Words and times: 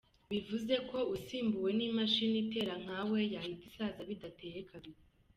Bivuze 0.31 0.75
ko 0.89 0.97
usimbuwe 1.15 1.69
n’imashini 1.77 2.37
itera 2.43 2.73
nkawo 2.83 3.15
yahita 3.33 3.63
isaza 3.69 4.01
bidateye 4.09 4.59
kabiri. 4.71 4.99